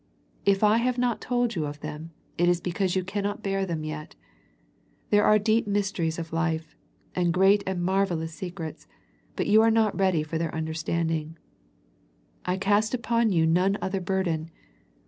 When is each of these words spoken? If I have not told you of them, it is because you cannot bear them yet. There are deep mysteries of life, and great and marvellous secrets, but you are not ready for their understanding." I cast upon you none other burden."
If 0.47 0.63
I 0.63 0.77
have 0.79 0.97
not 0.97 1.21
told 1.21 1.53
you 1.53 1.67
of 1.67 1.81
them, 1.81 2.09
it 2.35 2.49
is 2.49 2.59
because 2.59 2.95
you 2.95 3.03
cannot 3.03 3.43
bear 3.43 3.67
them 3.67 3.83
yet. 3.83 4.15
There 5.11 5.23
are 5.23 5.37
deep 5.37 5.67
mysteries 5.67 6.17
of 6.17 6.33
life, 6.33 6.75
and 7.15 7.31
great 7.31 7.63
and 7.67 7.83
marvellous 7.83 8.33
secrets, 8.33 8.87
but 9.35 9.45
you 9.45 9.61
are 9.61 9.69
not 9.69 9.95
ready 9.95 10.23
for 10.23 10.39
their 10.39 10.55
understanding." 10.55 11.37
I 12.47 12.57
cast 12.57 12.95
upon 12.95 13.31
you 13.31 13.45
none 13.45 13.77
other 13.79 14.01
burden." 14.01 14.49